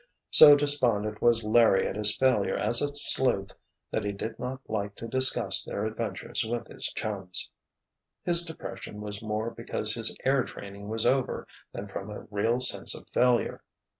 So 0.31 0.55
despondent 0.55 1.21
was 1.21 1.43
Larry 1.43 1.87
at 1.87 1.95
his 1.95 2.17
failure 2.17 2.57
as 2.57 2.81
a 2.81 2.95
sleuth 2.95 3.51
that 3.91 4.03
he 4.03 4.11
did 4.11 4.39
not 4.39 4.59
like 4.67 4.95
to 4.95 5.07
discuss 5.07 5.61
their 5.63 5.85
adventures 5.85 6.43
with 6.43 6.65
his 6.69 6.87
chums. 6.93 7.51
His 8.23 8.43
depression 8.43 8.99
was 9.01 9.21
more 9.21 9.51
because 9.51 9.93
his 9.93 10.15
air 10.25 10.43
training 10.43 10.87
was 10.87 11.05
over 11.05 11.45
than 11.71 11.87
from 11.87 12.09
a 12.09 12.25
real 12.31 12.59
sense 12.59 12.95
of 12.95 13.07
failure. 13.09 13.61